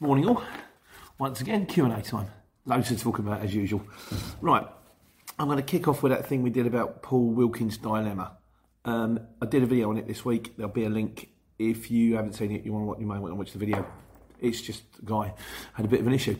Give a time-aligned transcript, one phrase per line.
[0.00, 0.44] Morning all.
[1.18, 2.28] Once again, Q&A time.
[2.66, 3.82] Loads to talk about as usual.
[4.40, 4.64] Right,
[5.40, 8.36] I'm going to kick off with that thing we did about Paul Wilkins' dilemma.
[8.84, 10.56] Um, I did a video on it this week.
[10.56, 11.30] There'll be a link.
[11.58, 13.58] If you haven't seen it, you want to watch, you may want to watch the
[13.58, 13.84] video.
[14.40, 15.34] It's just a guy
[15.72, 16.36] had a bit of an issue.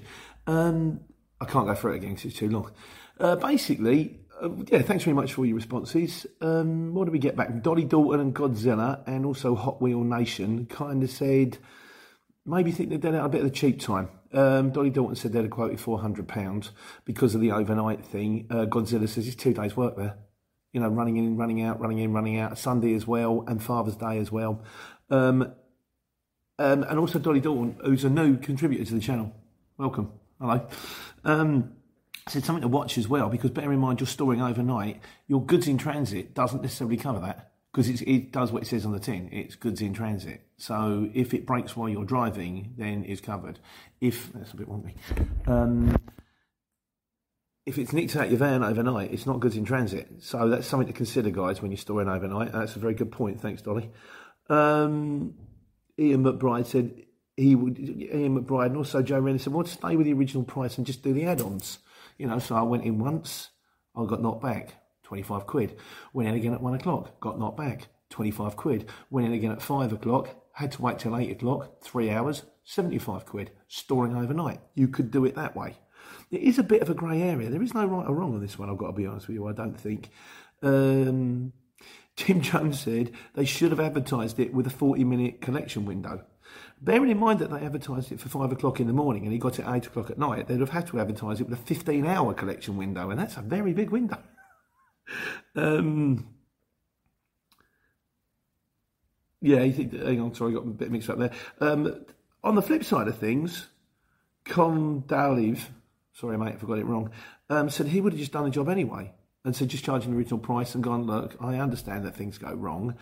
[0.47, 1.01] Um,
[1.41, 2.71] I can't go through it again because it's too long.
[3.19, 6.29] Uh, basically, uh, yeah, thanks very much for all your responses.
[6.41, 7.61] Um, what did we get back?
[7.61, 11.59] Dolly Dalton and Godzilla, and also Hot Wheel Nation, kind of said
[12.49, 14.09] maybe think they're done out a bit of the cheap time.
[14.33, 16.71] Um, Dolly Dalton said they'd quoted £400
[17.05, 18.47] because of the overnight thing.
[18.51, 20.17] Uh, Godzilla says it's two days' work there.
[20.73, 22.59] You know, running in, running out, running in, running out.
[22.59, 24.63] Sunday as well, and Father's Day as well.
[25.11, 25.55] Um,
[26.59, 29.35] um, and also Dolly Dalton, who's a new contributor to the channel.
[29.79, 30.13] Welcome.
[30.41, 30.67] Hello.
[31.25, 31.73] Um,
[32.29, 35.01] said something to watch as well because bear in mind you're storing overnight.
[35.27, 38.93] Your goods in transit doesn't necessarily cover that because it does what it says on
[38.93, 39.29] the tin.
[39.33, 40.43] It's goods in transit.
[40.57, 43.59] So if it breaks while you're driving, then it's covered.
[44.01, 44.95] If that's a bit wonky.
[45.47, 45.97] Um,
[47.67, 50.09] if it's nicked out your van overnight, it's not goods in transit.
[50.21, 52.53] So that's something to consider, guys, when you're storing overnight.
[52.53, 53.43] That's a very good point.
[53.43, 53.91] Thanks, Dolly.
[54.49, 55.35] Um,
[55.99, 57.03] Ian McBride said
[57.37, 57.79] he would.
[57.79, 61.03] Ian McBride and also Joe Renner said, "Well, stay with the original price and just
[61.03, 61.79] do the add-ons."
[62.17, 63.51] You know, so I went in once,
[63.95, 64.75] I got knocked back.
[65.09, 65.75] 25 quid.
[66.13, 68.91] Went in again at one o'clock, got knocked back, 25 quid.
[69.09, 73.25] Went in again at five o'clock, had to wait till eight o'clock, three hours, 75
[73.25, 73.51] quid.
[73.69, 74.61] Storing overnight.
[74.75, 75.77] You could do it that way.
[76.31, 77.49] It is a bit of a grey area.
[77.49, 79.37] There is no right or wrong on this one, I've got to be honest with
[79.37, 80.11] you, I don't think.
[80.63, 81.55] Um,
[82.15, 86.23] Tim Jones said they should have advertised it with a 40 minute collection window.
[86.83, 89.39] Bearing in mind that they advertised it for five o'clock in the morning and he
[89.39, 91.63] got it at eight o'clock at night, they'd have had to advertise it with a
[91.63, 94.19] 15 hour collection window, and that's a very big window.
[95.55, 96.29] Um,
[99.41, 101.33] yeah, you think, hang on, sorry, I got a bit mixed up there.
[101.61, 102.05] Um,
[102.43, 103.67] on the flip side of things,
[104.45, 107.11] Con sorry mate, I forgot it wrong,
[107.51, 109.13] um, said he would have just done the job anyway
[109.45, 112.53] and said just charging the original price and gone, look, I understand that things go
[112.53, 112.97] wrong,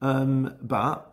[0.00, 1.06] um, but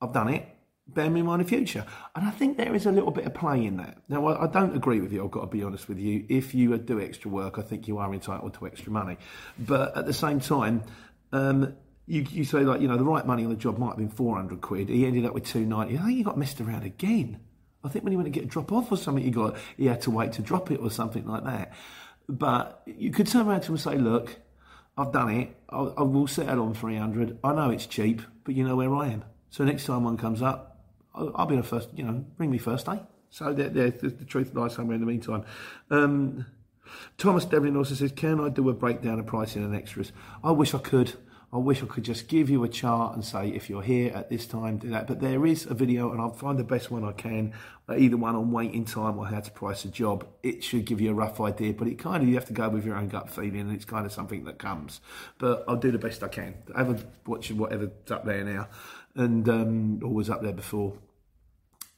[0.00, 0.46] I've done it
[0.88, 1.84] bear me in mind in future.
[2.14, 3.98] And I think there is a little bit of play in that.
[4.08, 6.24] Now, I, don't agree with you, I've got to be honest with you.
[6.28, 9.16] If you do extra work, I think you are entitled to extra money.
[9.58, 10.82] But at the same time,
[11.32, 11.74] um,
[12.06, 14.08] you, you say, like, you know, the right money on the job might have been
[14.08, 14.88] 400 quid.
[14.88, 15.98] He ended up with 290.
[15.98, 17.40] I think he got messed around again.
[17.82, 19.86] I think when he went to get a drop off or something, he got he
[19.86, 21.72] had to wait to drop it or something like that.
[22.28, 24.36] But you could turn around to him and say, look,
[24.96, 25.56] I've done it.
[25.68, 27.38] I'll, I will settle on 300.
[27.44, 29.24] I know it's cheap, but you know where I am.
[29.50, 30.75] So next time one comes up,
[31.16, 32.98] I'll, be the first, you know, bring me first, eh?
[33.30, 33.90] So the,
[34.26, 35.44] truth lies somewhere in the meantime.
[35.90, 36.46] Um,
[37.18, 40.12] Thomas Devlin also says, Can I do a breakdown of pricing and extras?
[40.44, 41.14] I wish I could.
[41.52, 44.28] I wish I could just give you a chart and say, if you're here at
[44.28, 45.06] this time, do that.
[45.06, 47.54] But there is a video, and I'll find the best one I can,
[47.88, 50.26] either one on waiting time or how to price a job.
[50.42, 52.68] It should give you a rough idea, but it kind of, you have to go
[52.68, 55.00] with your own gut feeling, and it's kind of something that comes.
[55.38, 56.56] But I'll do the best I can.
[56.74, 58.68] I haven't watched whatever's up there now,
[59.16, 60.94] and um, always up there before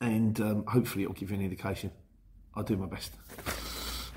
[0.01, 1.91] and um, hopefully it'll give you an indication.
[2.55, 3.13] I'll do my best.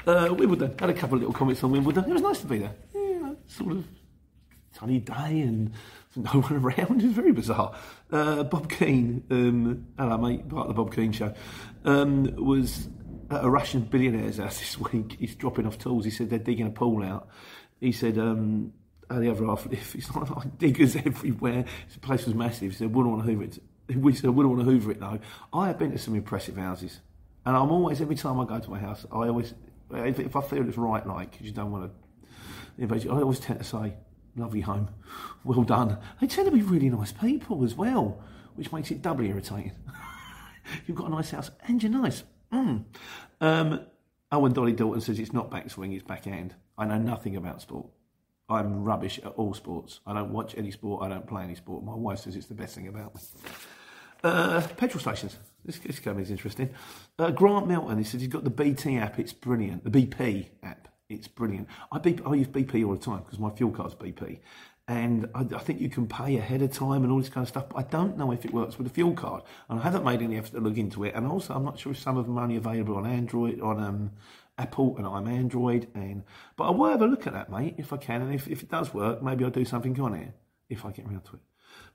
[0.05, 2.05] Uh, Wimbledon had a couple of little comments on Wimbledon.
[2.05, 2.75] It was nice to be there.
[2.93, 3.85] Yeah, sort of
[4.71, 5.71] sunny day and
[6.15, 7.01] no one around.
[7.01, 7.75] It was very bizarre.
[8.11, 11.33] Uh, Bob Keane, um, hello mate, part of the Bob Keane show,
[11.85, 12.89] um, was
[13.29, 15.17] at a Russian billionaire's house this week.
[15.19, 16.05] He's dropping off tools.
[16.05, 17.27] He said they're digging a pool out.
[17.79, 18.73] He said um,
[19.19, 21.65] the other half, if it's not like diggers everywhere.
[21.93, 22.71] The place was massive.
[22.71, 23.59] He said wouldn't want to hoover it
[23.95, 25.19] we said, we don't want to hoover it though.
[25.53, 26.99] I have been to some impressive houses.
[27.45, 29.53] And I'm always, every time I go to my house, I always,
[29.91, 31.91] if, if I feel it's right, like, because you don't want
[32.79, 33.93] to, I always tend to say,
[34.35, 34.89] lovely home,
[35.43, 35.97] well done.
[36.19, 38.21] They tend to be really nice people as well,
[38.55, 39.71] which makes it doubly irritating.
[40.85, 42.23] You've got a nice house and you're nice.
[42.53, 42.83] Mm.
[43.41, 43.81] Um,
[44.31, 46.53] Owen Dolly Dalton says it's not backswing, it's backhand.
[46.77, 47.87] I know nothing about sport.
[48.51, 50.01] I'm rubbish at all sports.
[50.05, 51.03] I don't watch any sport.
[51.03, 51.83] I don't play any sport.
[51.83, 53.21] My wife says it's the best thing about me.
[54.23, 55.37] Uh, petrol stations.
[55.65, 56.69] This, this is interesting.
[57.17, 59.19] Uh, Grant Milton, he says he's got the BT app.
[59.19, 59.83] It's brilliant.
[59.83, 60.89] The BP app.
[61.09, 61.67] It's brilliant.
[61.91, 64.39] I, BP, I use BP all the time because my fuel card's BP.
[64.87, 67.47] and I, I think you can pay ahead of time and all this kind of
[67.47, 67.69] stuff.
[67.69, 70.21] But I don't know if it works with a fuel card, and I haven't made
[70.21, 71.15] any effort to look into it.
[71.15, 73.81] And also, I'm not sure if some of them are only available on Android, on
[73.81, 74.11] um,
[74.61, 75.87] Apple, and I'm Android.
[75.95, 76.23] And
[76.55, 78.21] but I will have a look at that, mate, if I can.
[78.21, 80.31] And if, if it does work, maybe I'll do something on it
[80.69, 81.41] if I get around to it.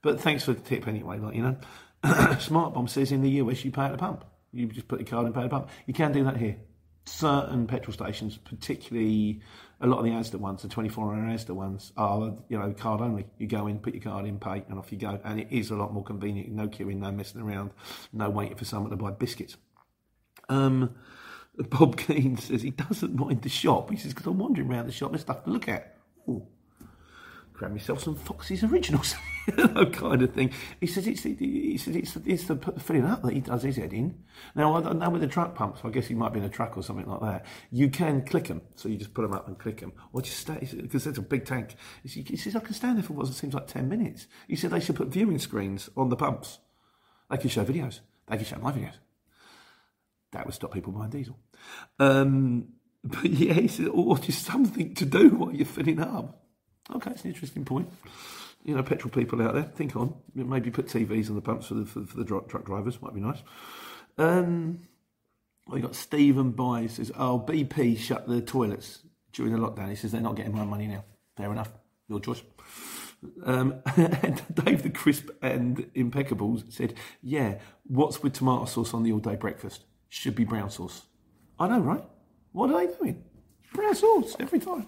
[0.02, 1.18] But thanks for the tip anyway.
[1.18, 4.24] Like you know, Smart Bomb says in the US you pay at the pump.
[4.52, 5.70] You just put your card in, pay at the pump.
[5.86, 6.56] You can do that here.
[7.04, 9.40] Certain petrol stations, particularly
[9.80, 13.00] a lot of the Asda ones, the 24 hour Asda ones, are you know card
[13.00, 13.26] only.
[13.38, 15.20] You go in, put your card in, pay, and off you go.
[15.24, 16.50] And it is a lot more convenient.
[16.50, 17.70] No queuing, no messing around,
[18.12, 19.56] no waiting for someone to buy biscuits.
[20.48, 20.94] Um,
[21.70, 23.90] Bob Keane says he doesn't mind the shop.
[23.90, 25.96] He says because I'm wandering around the shop, there's stuff to look at.
[26.28, 26.46] Ooh
[27.56, 29.14] grab yourself some Fox's originals,
[29.92, 30.52] kind of thing.
[30.80, 33.92] He says it's he says it's it's the filling up that he does his head
[33.92, 34.22] in.
[34.54, 36.76] Now I know with the truck pumps, I guess he might be in a truck
[36.76, 37.46] or something like that.
[37.70, 40.38] You can click them, so you just put them up and click them, or just
[40.38, 41.76] stay because there's a big tank.
[42.04, 44.26] He says I can stand there for what seems like ten minutes.
[44.48, 46.58] He said they should put viewing screens on the pumps.
[47.30, 48.00] They can show videos.
[48.28, 48.94] They can show my videos.
[50.36, 51.38] That would stop people buying diesel.
[51.98, 52.68] Um,
[53.04, 56.42] but yeah, he said, or just something to do while you're filling up.
[56.94, 57.88] Okay, it's an interesting point.
[58.62, 60.14] You know, petrol people out there, think on.
[60.34, 63.20] Maybe put TVs on the pumps for the, for, for the truck drivers, might be
[63.20, 63.38] nice.
[64.18, 64.80] Um,
[65.68, 69.00] we got Stephen By says, "Oh, BP shut the toilets
[69.32, 71.04] during the lockdown." He says they're not getting my money now.
[71.36, 71.70] Fair enough,
[72.08, 72.42] your choice.
[73.44, 79.12] Um, and Dave the Crisp and Impeccables said, "Yeah, what's with tomato sauce on the
[79.12, 79.84] all-day breakfast?
[80.08, 81.02] Should be brown sauce."
[81.58, 82.04] I know, right?
[82.52, 83.24] What are they doing?
[83.72, 84.86] Brown sauce every time.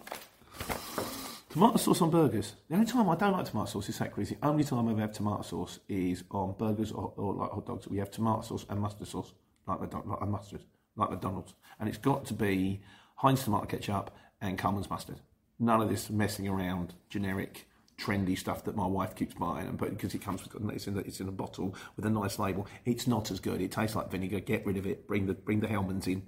[1.50, 2.54] Tomato sauce on burgers.
[2.68, 4.28] The only time I don't like tomato sauce is sacred.
[4.28, 7.66] The only time I ever have tomato sauce is on burgers or, or like hot
[7.66, 7.88] dogs.
[7.88, 9.32] We have tomato sauce and mustard sauce,
[9.66, 10.64] like, the, like a mustard,
[10.96, 11.54] like McDonald's.
[11.80, 12.82] And it's got to be
[13.16, 15.20] Heinz tomato ketchup and Colman's mustard.
[15.58, 17.67] None of this messing around, generic,
[17.98, 19.66] trendy stuff that my wife keeps buying.
[19.66, 22.38] And because it comes with, it's in, a, it's in a bottle with a nice
[22.38, 23.60] label, it's not as good.
[23.60, 24.40] It tastes like vinegar.
[24.40, 25.06] Get rid of it.
[25.06, 26.22] Bring the bring the Hellmann's in.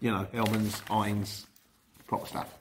[0.00, 1.46] You know, Hellmann's, Heinz,
[2.06, 2.54] proper stuff.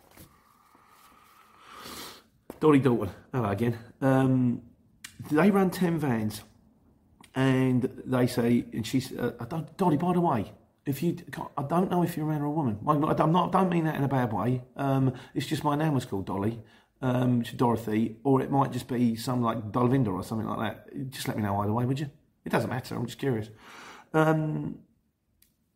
[2.59, 3.77] Dolly Dalton, hello again.
[4.01, 4.61] Um,
[5.29, 6.41] they run 10 vans
[7.35, 10.51] and they say, and she's, uh, don't, Dolly, by the way,
[10.85, 11.17] if you,
[11.57, 12.79] I don't know if you're a man or a woman.
[12.87, 14.63] I'm not, I don't mean that in a bad way.
[14.77, 16.61] Um, it's just my name was called Dolly,
[17.05, 21.11] um, Dorothy, or it might just be some like Dolvinda or something like that.
[21.11, 22.09] Just let me know either way, would you?
[22.43, 22.95] It doesn't matter.
[22.95, 23.49] I'm just curious.
[24.11, 24.79] Um,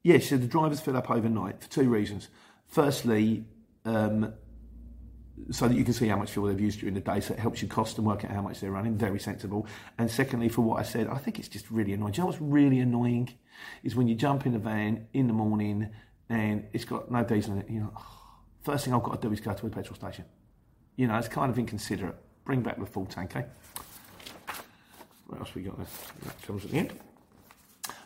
[0.02, 2.30] yeah, so the drivers fill up overnight for two reasons.
[2.66, 3.46] Firstly,
[3.86, 4.34] um,
[5.52, 7.40] so that you can see how much fuel they've used during the day, so it
[7.40, 8.98] helps you cost and work out how much they're running.
[8.98, 9.68] Very sensible.
[10.00, 12.14] And secondly, for what I said, I think it's just really annoying.
[12.14, 13.30] Do you know what's really annoying?
[13.84, 15.92] Is when you jump in the van in the morning
[16.28, 17.70] and it's got no diesel in it.
[17.70, 17.94] You know,
[18.64, 20.26] first thing I've got to do is go to a petrol station.
[21.00, 22.18] You know, it's kind of inconsiderate.
[22.44, 23.46] Bring back the full tank, okay?
[25.28, 25.88] What else we got there?
[26.25, 26.94] That comes at the end.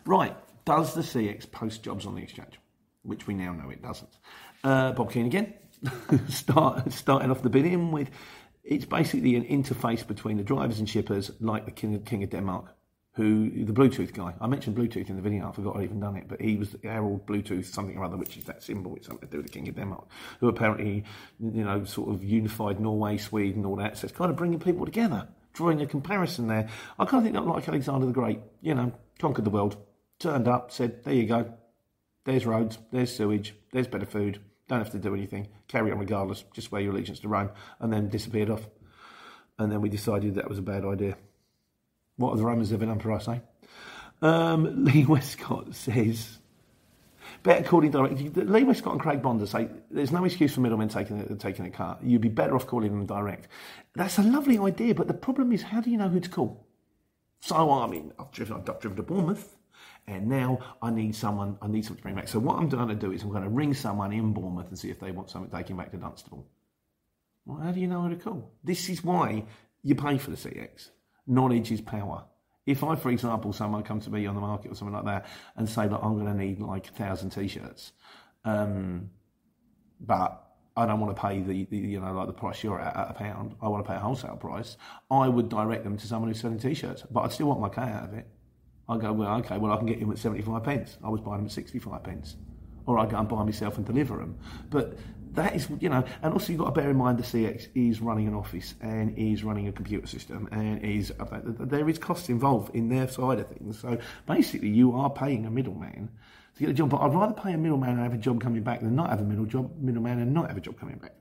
[0.06, 0.36] Right.
[0.64, 2.60] Does the CX post jobs on the exchange?
[3.02, 4.16] Which we now know it doesn't.
[4.62, 5.54] Uh, Bob Keane again.
[6.28, 8.12] start starting off the bidding with
[8.62, 12.30] it's basically an interface between the drivers and shippers, like the King of, King of
[12.30, 12.76] Denmark,
[13.14, 14.34] who the Bluetooth guy.
[14.40, 15.48] I mentioned Bluetooth in the video.
[15.48, 18.36] I forgot I'd even done it, but he was Harold Bluetooth something or other, which
[18.36, 18.96] is that symbol.
[18.96, 20.08] It's something to do with the King of Denmark,
[20.40, 21.04] who apparently,
[21.38, 23.98] you know, sort of unified Norway, Sweden, all that.
[23.98, 26.68] So it's kind of bringing people together, drawing a comparison there.
[26.98, 29.76] I kind of think that like Alexander the Great, you know, conquered the world,
[30.18, 31.54] turned up, said, "There you go.
[32.24, 32.78] There's roads.
[32.90, 33.54] There's sewage.
[33.72, 35.48] There's better food." Don't have to do anything.
[35.68, 36.42] Carry on regardless.
[36.52, 38.66] Just wear your allegiance to Rome, and then disappeared off.
[39.58, 41.16] And then we decided that was a bad idea.
[42.16, 43.28] What have the Romans ever done for us?
[44.22, 46.38] Um, Lee Westcott says,
[47.42, 48.36] better calling direct.
[48.36, 51.98] Lee Westcott and Craig Bonder say there's no excuse for middlemen taking taking a car.
[52.02, 53.48] You'd be better off calling them direct.
[53.94, 56.66] That's a lovely idea, but the problem is, how do you know who to call?
[57.40, 59.56] So I mean, I've driven, I've driven to Bournemouth
[60.06, 62.28] and now I need someone, I need something to bring back.
[62.28, 64.78] So what I'm going to do is I'm going to ring someone in Bournemouth and
[64.78, 66.46] see if they want something taken back to Dunstable.
[67.46, 68.50] Well, how do you know who to call?
[68.62, 69.44] This is why
[69.82, 70.90] you pay for the CX.
[71.26, 72.24] Knowledge is power.
[72.66, 75.26] If I, for example, someone comes to me on the market or something like that
[75.56, 77.92] and say, look, I'm going to need like a thousand t-shirts,
[78.44, 79.10] um,
[80.00, 80.44] but
[80.76, 83.10] I don't want to pay the, the, you know like the price you're at at
[83.10, 83.54] a pound.
[83.62, 84.76] I want to pay a wholesale price.
[85.10, 87.88] I would direct them to someone who's selling t-shirts, but I'd still want my cut
[87.88, 88.26] out of it.
[88.88, 90.98] I go, well, okay, well, I can get him at 75 pence.
[91.02, 92.36] I was buying them at 65 pence.
[92.86, 94.36] Or I go and buy myself and deliver them.
[94.68, 94.98] But
[95.34, 98.00] that is, you know, and also you've got to bear in mind the CX is
[98.00, 101.12] running an office and is running a computer system and is,
[101.60, 103.78] there is costs involved in their side of things.
[103.78, 106.10] So basically, you are paying a middleman
[106.56, 106.90] to get a job.
[106.90, 109.20] But I'd rather pay a middleman and have a job coming back than not have
[109.20, 111.14] a middle job, middleman and not have a job coming back.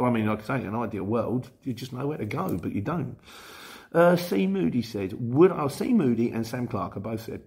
[0.00, 2.56] I mean, like I say, in an ideal world, you just know where to go,
[2.56, 3.18] but you don't.
[3.92, 4.46] Uh, C.
[4.46, 5.92] Moody said, "Would I?" C.
[5.92, 7.42] Moody and Sam Clark have both said,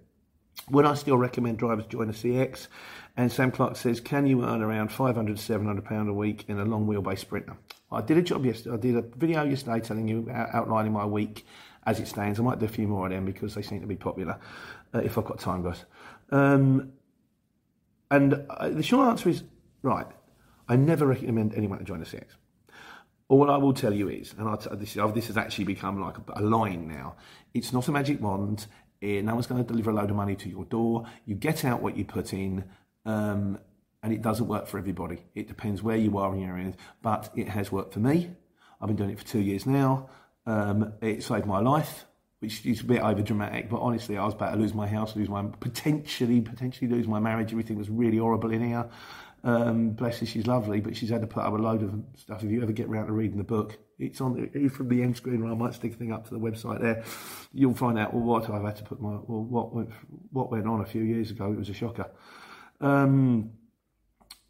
[0.70, 2.68] "Would I still recommend drivers join a CX?"
[3.16, 6.58] And Sam Clark says, "Can you earn around 500 to 700 pound a week in
[6.58, 7.56] a long wheelbase Sprinter?"
[7.92, 8.74] I did a job yesterday.
[8.74, 11.46] I did a video yesterday telling you outlining my week
[11.86, 12.40] as it stands.
[12.40, 14.38] I might do a few more of them because they seem to be popular.
[14.94, 15.84] Uh, if I've got time, guys.
[16.30, 16.92] Um,
[18.10, 19.44] and uh, the short answer is
[19.82, 20.06] right.
[20.68, 22.24] I never recommend anyone to join a CX.
[23.28, 26.42] All I will tell you is, and this, this, has actually become like a, a,
[26.42, 27.16] line now.
[27.54, 28.66] It's not a magic wand.
[29.04, 31.04] Eh, no one's going to deliver a load of money to your door.
[31.26, 32.64] You get out what you put in,
[33.04, 33.58] um,
[34.02, 35.18] and it doesn't work for everybody.
[35.34, 38.30] It depends where you are in your area, but it has worked for me.
[38.80, 40.08] I've been doing it for two years now.
[40.46, 42.06] Um, it saved my life,
[42.38, 45.14] which is a bit over dramatic, but honestly, I was about to lose my house,
[45.16, 47.52] lose my potentially, potentially lose my marriage.
[47.52, 48.88] Everything was really horrible in here.
[49.42, 52.42] Um, bless her, she's lovely, but she's had to put up a load of stuff.
[52.42, 55.42] If you ever get around to reading the book, it's on from the end screen.
[55.42, 57.04] Where I might stick a thing up to the website there.
[57.52, 59.90] You'll find out well, what I've had to put my well, what went,
[60.30, 61.52] what went on a few years ago.
[61.52, 62.10] It was a shocker.
[62.80, 63.52] Um,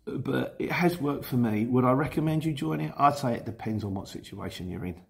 [0.06, 1.66] but it has worked for me.
[1.66, 2.92] Would I recommend you join it?
[2.96, 5.00] I'd say it depends on what situation you're in.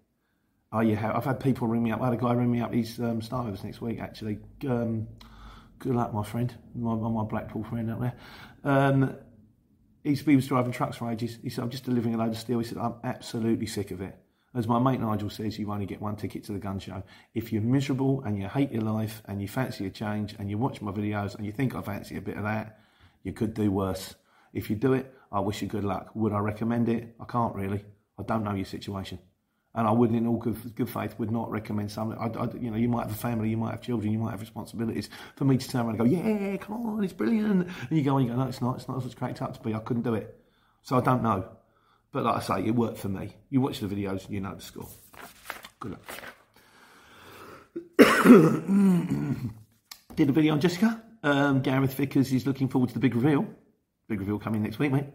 [0.71, 0.97] Oh, you.
[0.97, 2.01] I've had people ring me up.
[2.01, 2.73] I had a guy ring me up.
[2.73, 4.39] He's um, starting with us next week, actually.
[4.67, 5.07] Um,
[5.79, 8.13] good luck, my friend, my, my Blackpool friend out there.
[8.63, 9.17] Um,
[10.05, 11.39] He's, he was driving trucks for ages.
[11.41, 12.59] He said, I'm just delivering a load of steel.
[12.59, 14.15] He said, I'm absolutely sick of it.
[14.55, 17.03] As my mate Nigel says, you only get one ticket to the gun show.
[17.33, 20.57] If you're miserable and you hate your life and you fancy a change and you
[20.57, 22.79] watch my videos and you think I fancy a bit of that,
[23.23, 24.15] you could do worse.
[24.53, 26.11] If you do it, I wish you good luck.
[26.15, 27.15] Would I recommend it?
[27.19, 27.83] I can't really.
[28.17, 29.19] I don't know your situation
[29.75, 32.17] and I would, in all good, good faith, would not recommend something.
[32.17, 34.31] I, I, you know, you might have a family, you might have children, you might
[34.31, 35.09] have responsibilities.
[35.35, 38.17] For me to turn around and go, yeah, come on, it's brilliant, and you go
[38.17, 39.73] and you go, no, it's not, it's not as it's cracked up to be.
[39.73, 40.39] I couldn't do it,
[40.81, 41.45] so I don't know.
[42.15, 43.35] But like I say, it worked for me.
[43.49, 44.87] You watch the videos, you know the score.
[45.81, 46.01] Good luck.
[50.15, 51.03] Did a video on Jessica.
[51.23, 53.45] Um, Gareth Vickers is looking forward to the big reveal.
[54.07, 55.07] Big reveal coming next week, mate.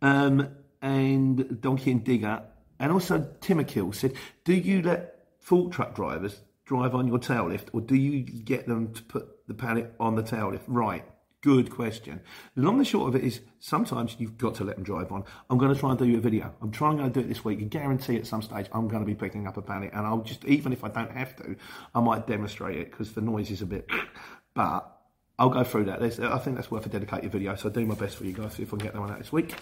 [0.00, 0.48] Um,
[0.80, 2.42] and Donkey and Digger
[2.78, 7.48] and also, Tim Timmerkill said, Do you let fork truck drivers drive on your tail
[7.48, 10.64] lift or do you get them to put the pallet on the tail lift?
[10.66, 11.04] Right.
[11.42, 12.20] Good question.
[12.54, 15.24] The long and short of it is sometimes you've got to let them drive on.
[15.48, 16.52] I'm going to try and do you a video.
[16.60, 17.60] I'm trying to do it this week.
[17.60, 20.20] I guarantee at some stage I'm going to be picking up a pallet and I'll
[20.20, 21.56] just, even if I don't have to,
[21.94, 23.88] I might demonstrate it because the noise is a bit,
[24.54, 25.00] but
[25.38, 26.00] I'll go through that.
[26.00, 27.54] There's, I think that's worth a dedicated video.
[27.54, 29.10] So I'll do my best for you guys, see if I can get that one
[29.10, 29.54] out this week.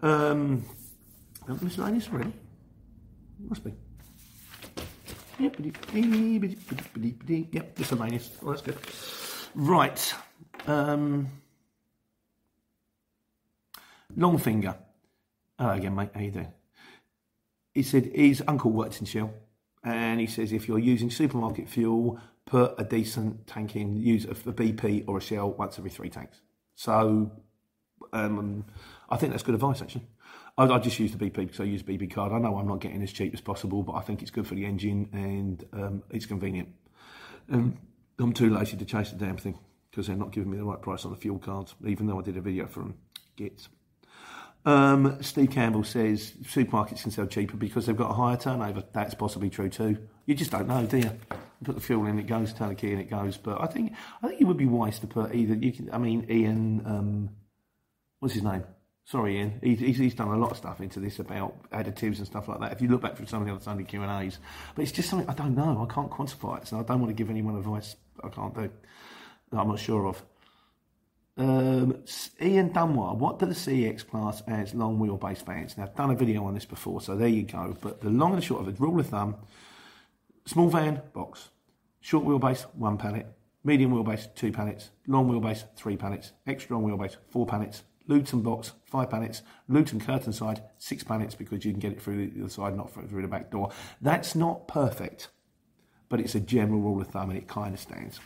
[0.00, 0.64] Um,
[1.60, 2.32] miscellaneous, really?
[3.46, 3.74] Must be.
[7.52, 8.30] Yep, miscellaneous.
[8.42, 8.78] Oh, that's good.
[9.54, 10.14] Right.
[10.66, 11.28] Um,
[14.16, 14.76] Longfinger.
[15.58, 16.10] Hello again, mate.
[16.14, 16.52] How you doing?
[17.74, 19.32] He said his uncle works in Shell,
[19.84, 23.96] and he says if you're using supermarket fuel, put a decent tank in.
[23.96, 26.40] Use a, a BP or a Shell once every three tanks.
[26.74, 27.30] So,
[28.12, 28.64] um,
[29.08, 30.06] I think that's good advice, actually.
[30.58, 32.32] I, I just use the BP because I use BP card.
[32.32, 34.54] I know I'm not getting as cheap as possible, but I think it's good for
[34.54, 36.70] the engine and um, it's convenient.
[37.50, 37.78] Um,
[38.18, 39.58] I'm too lazy to chase the damn thing
[39.90, 42.22] because they're not giving me the right price on the fuel cards, even though I
[42.22, 42.94] did a video for them.
[43.36, 43.68] Gits.
[44.64, 48.84] Um, Steve Campbell says supermarkets can sell cheaper because they've got a higher turnover.
[48.92, 49.96] That's possibly true too.
[50.26, 51.10] You just don't know, do you?
[51.64, 52.52] put the fuel in, it goes.
[52.52, 53.36] Turn the key, and it goes.
[53.36, 53.92] But I think
[54.22, 55.54] I think it would be wise to put either.
[55.54, 55.90] You can.
[55.92, 56.82] I mean, Ian.
[56.86, 57.30] Um,
[58.18, 58.64] what's his name?
[59.10, 62.46] sorry, Ian, he's, he's, done a lot of stuff into this about additives and stuff
[62.46, 62.70] like that.
[62.70, 64.38] If you look back through some of the other Sunday Q and A's,
[64.76, 65.86] but it's just something I don't know.
[65.88, 68.70] I can't quantify it, so I don't want to give anyone advice I can't do.
[69.50, 70.22] That I'm not sure of.
[71.36, 72.04] Um,
[72.40, 75.78] Ian Dunbar, what do the CX class as long wheelbase vans?
[75.78, 77.76] Now, I've done a video on this before, so there you go.
[77.80, 79.36] But the long and the short of it, rule of thumb:
[80.44, 81.48] small van, box;
[82.00, 83.26] short wheelbase, one pallet;
[83.64, 88.72] medium wheelbase, two pallets; long wheelbase, three pallets; extra long wheelbase, four pallets; Luton box,
[88.84, 89.42] five pallets.
[89.68, 92.92] Luton curtain side, six pallets because you can get it through the other side, not
[92.92, 93.70] through the back door.
[94.00, 95.28] That's not perfect,
[96.08, 98.18] but it's a general rule of thumb and it kind of stands.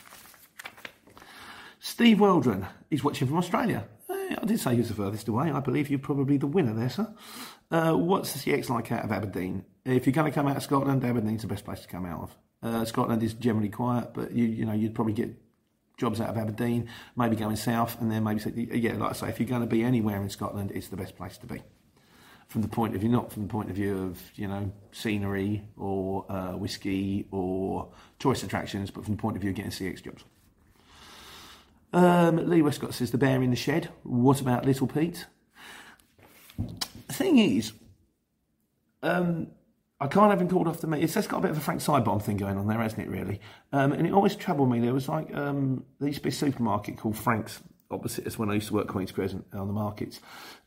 [1.86, 3.86] Steve Weldron is watching from Australia.
[4.08, 5.50] Eh, I did say he was the furthest away.
[5.50, 7.14] I believe you're probably the winner there, sir.
[7.70, 9.66] Uh, what's the CX like out of Aberdeen?
[9.84, 12.22] If you're going to come out of Scotland, Aberdeen's the best place to come out
[12.22, 12.38] of.
[12.62, 15.36] Uh, Scotland is generally quiet, but you you know you'd probably get
[15.98, 18.40] jobs out of Aberdeen, maybe going south, and then maybe
[18.72, 21.16] yeah, like I say, if you're going to be anywhere in Scotland, it's the best
[21.16, 21.62] place to be.
[22.48, 25.68] From the point of view, not from the point of view of you know scenery
[25.76, 30.02] or uh, whiskey or tourist attractions, but from the point of view of getting CX
[30.02, 30.24] jobs.
[31.94, 33.88] Um, Lee Westcott says the bear in the shed.
[34.02, 35.26] What about Little Pete?
[36.58, 37.72] The thing is,
[39.04, 39.46] um,
[40.00, 41.04] I can't have him called off the meet.
[41.04, 43.08] It's just got a bit of a Frank Sidebottom thing going on there, hasn't it,
[43.08, 43.40] really?
[43.72, 44.80] Um, and it always troubled me.
[44.80, 47.60] There was like, um, there used to be a supermarket called Frank's
[47.92, 50.20] opposite us when I used to work Queen's Crescent on the markets.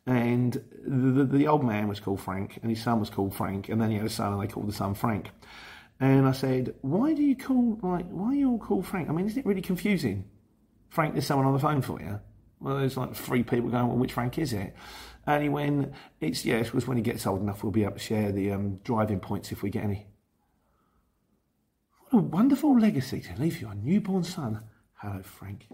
[0.05, 0.53] And
[0.85, 3.81] the, the, the old man was called Frank, and his son was called Frank, and
[3.81, 5.31] then he had a son, and they called the son Frank.
[5.99, 9.09] And I said, why do you call, like, why are you all called Frank?
[9.09, 10.23] I mean, isn't it really confusing?
[10.89, 12.19] Frank, there's someone on the phone for you.
[12.59, 14.75] Well, there's like three people going, well, which Frank is it?
[15.25, 17.93] And he went, it's, yeah, it was when he gets old enough, we'll be able
[17.93, 20.07] to share the um, driving points if we get any.
[22.09, 24.61] What a wonderful legacy to leave your newborn son.
[24.93, 25.67] Hello, Frank.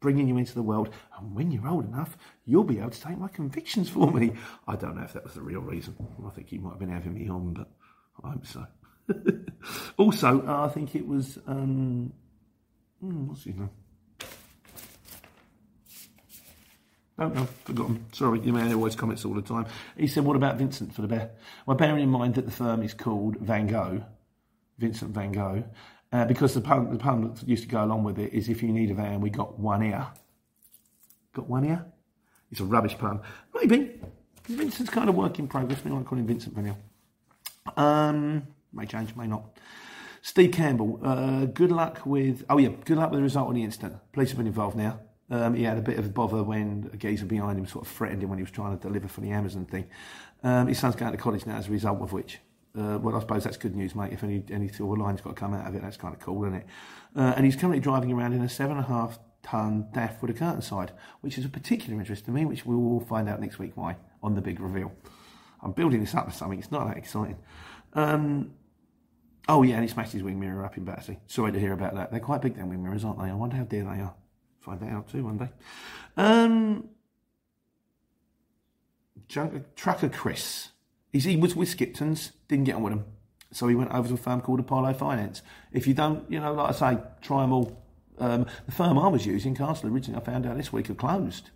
[0.00, 3.16] Bringing you into the world, and when you're old enough, you'll be able to take
[3.16, 4.32] my convictions for me.
[4.66, 5.96] I don't know if that was the real reason.
[6.26, 7.70] I think he might have been having me on, but
[8.22, 8.66] I hope so.
[9.96, 12.12] also, I think it was, um,
[13.00, 13.70] hmm, what's his name?
[17.18, 18.04] Don't know, forgotten.
[18.12, 19.66] Sorry, your man always comments all the time.
[19.96, 21.30] He said, What about Vincent for the bear?
[21.64, 24.04] Well, bearing in mind that the firm is called Van Gogh,
[24.78, 25.64] Vincent Van Gogh,
[26.12, 28.62] uh, because the pun, the pun that used to go along with it is if
[28.62, 30.06] you need a van, we got one ear.
[31.32, 31.86] Got one ear?
[32.50, 33.20] It's a rubbish pun.
[33.54, 33.98] Maybe.
[34.44, 35.82] Vincent's kind of work in progress.
[35.84, 36.76] We might call him Vincent Van.
[37.76, 39.58] Um, may change, may not.
[40.22, 42.44] Steve Campbell, uh, good luck with.
[42.50, 43.96] Oh, yeah, good luck with the result on the incident.
[44.12, 45.00] Police have been involved now.
[45.28, 47.92] Um, he had a bit of a bother when a geezer behind him sort of
[47.92, 49.86] threatened him when he was trying to deliver for the Amazon thing.
[50.42, 52.38] Um, his son's going to college now as a result of which.
[52.78, 54.12] Uh, well, I suppose that's good news, mate.
[54.12, 56.44] If any any silver line's got to come out of it, that's kind of cool,
[56.44, 56.66] isn't it?
[57.16, 60.30] Uh, and he's currently driving around in a seven and a half ton DAF with
[60.30, 60.92] a curtain side,
[61.22, 63.96] which is of particular interest to me, which we will find out next week why
[64.22, 64.92] on the big reveal.
[65.62, 66.58] I'm building this up to something.
[66.58, 67.38] It's not that exciting.
[67.94, 68.52] Um,
[69.48, 71.18] oh yeah, and he smashed his wing mirror up in Battersea.
[71.26, 72.10] Sorry to hear about that.
[72.10, 73.30] They're quite big, them wing mirrors, aren't they?
[73.30, 74.14] I wonder how dear they are
[74.66, 75.48] find that out too one day.
[76.16, 76.88] Um,
[79.28, 80.70] Trucker Chris.
[81.12, 83.04] He's, he was with Skipton's, didn't get on with them.
[83.52, 85.42] So he went over to a firm called Apollo Finance.
[85.72, 87.82] If you don't, you know, like I say, try them all.
[88.18, 91.50] Um, the firm I was using, Castle, originally, I found out this week, are closed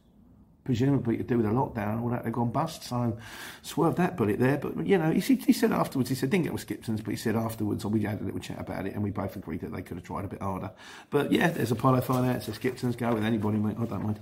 [0.71, 2.85] presumably to do with the lockdown and all that, they've gone bust.
[2.85, 3.19] So
[3.63, 4.57] swerved that bullet there.
[4.57, 7.17] But, you know, he, he said afterwards, he said, didn't get with Skipton's, but he
[7.17, 9.73] said afterwards, and we had a little chat about it and we both agreed that
[9.73, 10.71] they could have tried a bit harder.
[11.11, 14.21] But yeah, there's Apollo Finance, there's Skipton's, go with anybody, mate, I don't mind.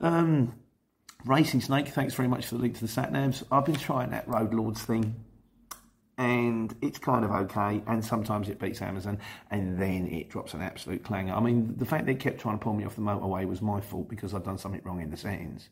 [0.00, 0.52] Um,
[1.24, 3.44] Racing Snake, thanks very much for the link to the sat navs.
[3.52, 5.14] I've been trying that Road Lords thing
[6.18, 7.82] and it's kind of okay.
[7.86, 9.18] And sometimes it beats Amazon,
[9.50, 11.32] and then it drops an absolute clanger.
[11.32, 13.80] I mean, the fact they kept trying to pull me off the motorway was my
[13.80, 15.68] fault because I'd done something wrong in the settings.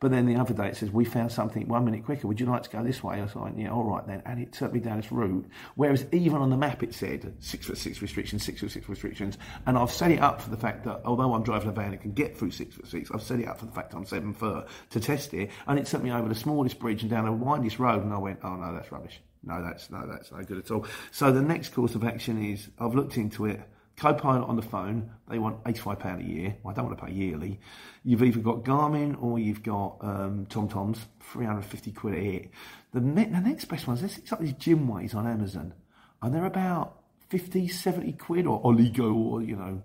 [0.00, 2.28] But then the other day it says we found something one minute quicker.
[2.28, 3.16] Would you like to go this way?
[3.16, 4.22] I was like, yeah, all right then.
[4.26, 5.46] And it took me down this route.
[5.74, 9.38] Whereas even on the map it said six foot six restrictions, six foot six restrictions,
[9.66, 12.02] and I've set it up for the fact that although I'm driving a van that
[12.02, 14.34] can get through six foot six, I've set it up for the fact I'm seven
[14.34, 17.32] foot to test it, and it took me over the smallest bridge and down the
[17.32, 19.20] widest road, and I went, oh no, that's rubbish.
[19.42, 20.86] No, that's no, that's no good at all.
[21.10, 23.60] So the next course of action is I've looked into it.
[23.96, 26.56] Copilot on the phone, they want £85 a year.
[26.62, 27.58] Well, I don't want to pay yearly.
[28.04, 32.50] You've either got Garmin or you've got um, TomToms, 350 quid a hit.
[32.92, 35.74] The, the next best ones, there's like these Gymways on Amazon,
[36.22, 39.82] and they're about 50, 70 quid, or Oligo, or, you know,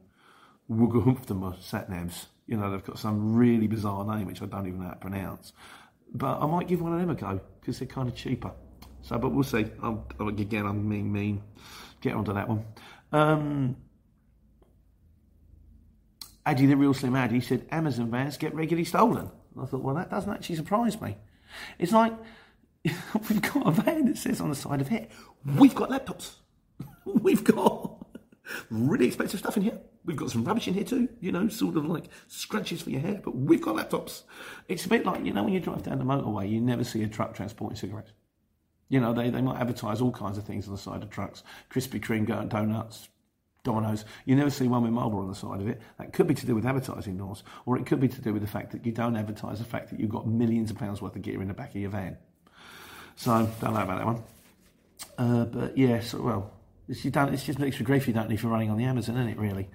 [0.72, 2.28] Wugahumphtama sat navs.
[2.46, 5.00] You know, they've got some really bizarre name, which I don't even know how to
[5.00, 5.54] pronounce.
[6.14, 8.52] But I might give one of them a go, because they're kind of cheaper.
[9.04, 9.66] So, but we'll see.
[9.82, 11.44] I'll, again, I'm mean, mean.
[12.02, 12.66] Get onto that one.
[13.12, 13.78] Um,
[16.46, 19.30] Addy, the real Slim Addy, said Amazon vans get regularly stolen.
[19.62, 21.18] I thought, well, that doesn't actually surprise me.
[21.78, 22.14] It's like
[22.84, 25.12] we've got a van that says on the side of it,
[25.58, 26.36] we've got laptops.
[27.06, 28.06] we've got
[28.70, 29.80] really expensive stuff in here.
[30.06, 33.00] We've got some rubbish in here too, you know, sort of like scratches for your
[33.00, 34.24] hair, but we've got laptops.
[34.68, 37.04] It's a bit like, you know, when you drive down the motorway, you never see
[37.04, 38.12] a truck transporting cigarettes.
[38.90, 41.44] You know, they, they might advertise all kinds of things on the side of trucks
[41.72, 43.10] Krispy Kreme, donuts,
[43.64, 44.06] Domino's.
[44.26, 45.82] You never see one with Marlboro on the side of it.
[45.98, 48.42] That could be to do with advertising laws, or it could be to do with
[48.42, 51.16] the fact that you don't advertise the fact that you've got millions of pounds worth
[51.16, 52.18] of gear in the back of your van.
[53.16, 54.24] So, don't know about that one.
[55.18, 56.52] Uh, but yeah, so, well,
[56.90, 58.84] it's, you don't, it's just an extra grief you don't need for running on the
[58.84, 59.70] Amazon, isn't it, really?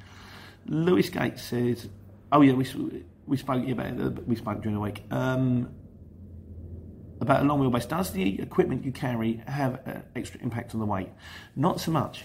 [0.67, 1.89] Lewis Gates says,
[2.33, 2.67] oh yeah, we,
[3.27, 5.03] we spoke about it, we spoke during the week.
[5.11, 5.71] Um,
[7.21, 7.89] about a long wheelbase.
[7.89, 11.11] Does the equipment you carry have an extra impact on the weight?
[11.57, 12.25] Not so much.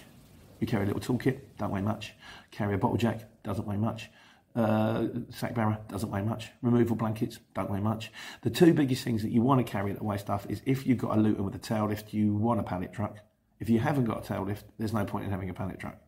[0.60, 2.14] You carry a little toolkit, don't weigh much.
[2.50, 4.10] Carry a bottle jack, doesn't weigh much.
[4.54, 6.50] Uh, sack barrow doesn't weigh much.
[6.62, 8.12] Removal blankets don't weigh much.
[8.42, 10.98] The two biggest things that you want to carry that weigh stuff is if you've
[10.98, 13.18] got a Luton with a tail lift, you want a pallet truck.
[13.58, 15.98] If you haven't got a tail lift, there's no point in having a pallet truck.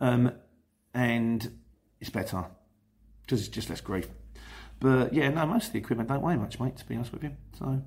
[0.00, 0.32] Um,
[0.94, 1.58] and
[2.00, 2.44] it's better
[3.22, 4.08] because it's just less grief.
[4.82, 7.22] But yeah, no, most of the equipment don't weigh much, mate, to be honest with
[7.22, 7.30] you.
[7.56, 7.80] So,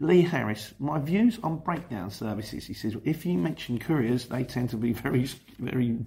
[0.00, 2.66] Lee Harris, my views on breakdown services.
[2.66, 5.98] He says, if you mention couriers, they tend to be very, very,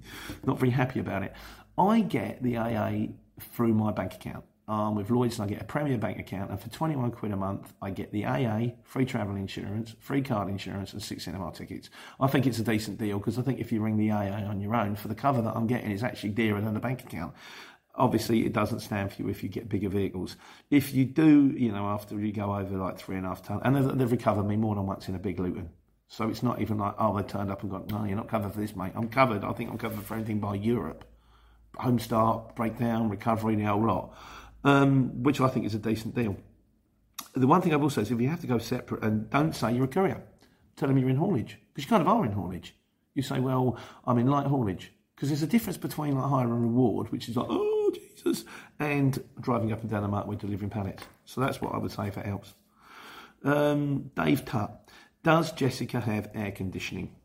[0.43, 1.34] not very happy about it.
[1.77, 4.43] I get the AA through my bank account.
[4.67, 7.36] Um, with Lloyds, and I get a Premier Bank account, and for 21 quid a
[7.36, 11.89] month, I get the AA, free travel insurance, free card insurance, and six cinema tickets.
[12.21, 14.62] I think it's a decent deal because I think if you ring the AA on
[14.62, 17.34] your own, for the cover that I'm getting it's actually dearer than the bank account.
[17.95, 20.38] Obviously, it doesn't stand for you if you get bigger vehicles.
[20.69, 23.62] If you do, you know, after you go over like three and a half ton,
[23.63, 25.69] and they've, they've recovered me more than once in a big Luton.
[26.08, 28.54] So it's not even like, oh, they turned up and gone, no, you're not covered
[28.54, 28.91] for this, mate.
[28.95, 29.43] I'm covered.
[29.43, 31.06] I think I'm covered for anything by Europe.
[31.77, 34.13] Home start, breakdown, recovery, the whole lot,
[34.65, 36.36] um, which I think is a decent deal.
[37.34, 39.56] The one thing I will say is if you have to go separate and don't
[39.56, 40.21] say you're a courier,
[40.75, 42.75] tell them you're in haulage, because you kind of are in haulage.
[43.13, 46.62] You say, well, I'm in light haulage, because there's a difference between like hire and
[46.62, 48.45] reward, which is like, oh, Jesus,
[48.80, 51.04] and driving up and down the motorway delivering pallets.
[51.25, 52.54] So that's what I would say if it helps.
[53.43, 54.89] Um, Dave Tutt,
[55.23, 57.15] does Jessica have air conditioning?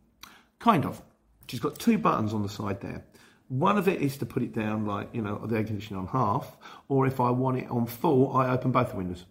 [0.58, 1.02] Kind of.
[1.48, 3.04] She's got two buttons on the side there.
[3.48, 6.08] One of it is to put it down, like, you know, the air conditioning on
[6.08, 6.56] half,
[6.88, 9.24] or if I want it on full, I open both the windows.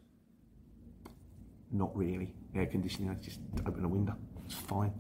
[1.71, 2.33] Not really.
[2.55, 4.15] Air conditioning, I just open a window.
[4.45, 4.93] It's fine.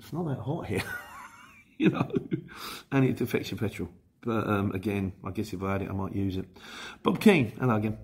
[0.00, 0.82] It's not that hot here,
[1.78, 2.10] you know,
[2.90, 3.90] and it affects your petrol.
[4.24, 6.46] But um, again, I guess if I had it, I might use it.
[7.02, 7.98] Bob King, hello again.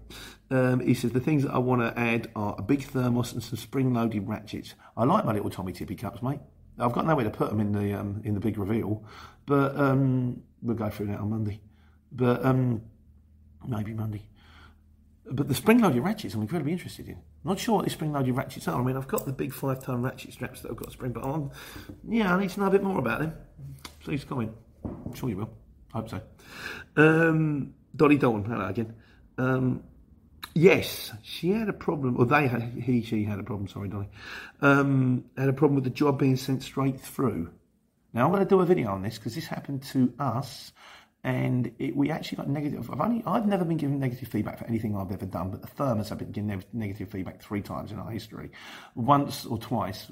[0.50, 3.42] Um, he says the things that I want to add are a big thermos and
[3.42, 4.74] some spring-loaded ratchets.
[4.96, 6.40] I like my little Tommee Tippee cups, mate.
[6.78, 9.04] I've got nowhere to put them in the um, in the big reveal,
[9.46, 11.60] but um, we'll go through that on Monday.
[12.12, 12.82] But um,
[13.66, 14.22] maybe Monday.
[15.30, 17.18] But the spring-loaded ratchets, I'm incredibly interested in.
[17.44, 18.78] Not sure what these spring-loaded ratchets are.
[18.78, 21.50] I mean, I've got the big five-ton ratchet straps that I've got spring, but I'm,
[22.06, 23.34] yeah, I need to know a bit more about them.
[24.00, 24.52] Please comment.
[24.84, 25.50] I'm sure you will.
[25.92, 26.20] Hope so.
[26.96, 28.94] Um, Dolly Dawn, hello again.
[29.38, 29.82] Um,
[30.54, 32.48] yes, she had a problem, or they
[32.80, 34.08] he, she had a problem, sorry, Dolly.
[34.60, 37.50] Um, had a problem with the job being sent straight through.
[38.12, 40.72] Now, I'm going to do a video on this because this happened to us
[41.22, 42.90] and it, we actually got negative.
[42.90, 45.68] I've only, I've never been given negative feedback for anything I've ever done, but the
[45.68, 48.50] firm has been given negative feedback three times in our history.
[48.94, 50.10] Once or twice,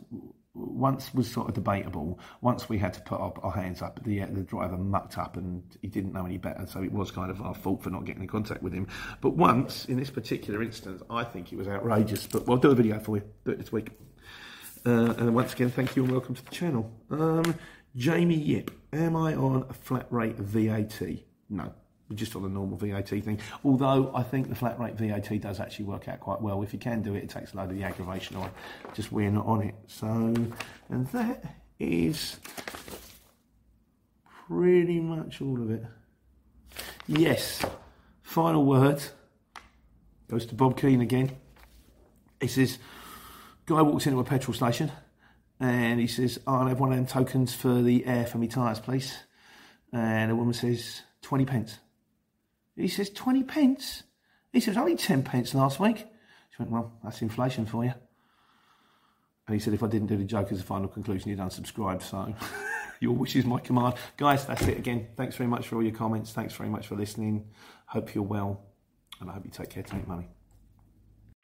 [0.58, 2.18] once was sort of debatable.
[2.40, 5.62] Once we had to put our, our hands up, the the driver mucked up and
[5.82, 8.22] he didn't know any better, so it was kind of our fault for not getting
[8.22, 8.86] in contact with him.
[9.20, 12.26] But once, in this particular instance, I think it was outrageous.
[12.26, 13.22] But we'll do a video for you.
[13.44, 13.90] Do it this week.
[14.86, 16.90] Uh, and once again, thank you and welcome to the channel.
[17.10, 17.54] Um,
[17.96, 21.02] Jamie Yip, am I on a flat rate VAT?
[21.50, 21.72] No,
[22.14, 23.40] just on a normal VAT thing.
[23.64, 26.62] Although I think the flat rate VAT does actually work out quite well.
[26.62, 28.50] If you can do it, it takes a load of the aggravation away.
[28.94, 29.74] Just we're not on it.
[29.86, 32.38] So, and that is
[34.46, 35.84] pretty much all of it.
[37.06, 37.64] Yes,
[38.22, 39.02] final word
[40.28, 41.32] goes to Bob Keane again.
[42.40, 42.78] He says,
[43.66, 44.92] guy walks into a petrol station
[45.60, 48.80] and he says, I'll have one of them tokens for the air for me tyres,
[48.80, 49.16] please.
[49.92, 51.78] And the woman says, 20 pence.
[52.78, 54.04] He says, 20 pence?
[54.52, 55.98] He says, only 10 pence last week.
[55.98, 57.92] She went, well, that's inflation for you.
[59.46, 62.02] And he said, if I didn't do the joke as a final conclusion, you'd unsubscribe.
[62.02, 62.34] So
[63.00, 63.94] your wish is my command.
[64.16, 65.08] Guys, that's it again.
[65.16, 66.32] Thanks very much for all your comments.
[66.32, 67.48] Thanks very much for listening.
[67.86, 68.60] Hope you're well.
[69.20, 69.82] And I hope you take care.
[69.82, 70.28] Take money.